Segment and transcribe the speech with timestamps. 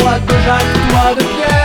[0.00, 1.63] moi de Jacques, toi de Pierre.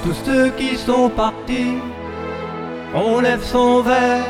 [0.00, 1.78] tous ceux qui sont partis.
[2.94, 4.24] On lève son verre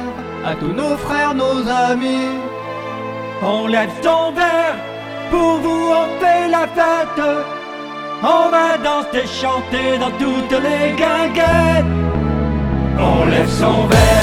[0.44, 2.28] à tous nos frères, nos amis.
[3.43, 4.76] On lève son verre
[5.31, 6.06] pour vous, on
[6.50, 7.25] la fête.
[8.22, 11.84] On va danser, chanter dans toutes les guinguettes.
[12.99, 14.16] On lève son verre.